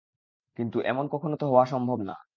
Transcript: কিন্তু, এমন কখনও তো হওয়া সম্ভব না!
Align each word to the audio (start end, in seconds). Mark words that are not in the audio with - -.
কিন্তু, 0.59 0.77
এমন 0.83 1.05
কখনও 1.07 1.37
তো 1.37 1.45
হওয়া 1.47 1.65
সম্ভব 1.65 1.99
না! 2.01 2.15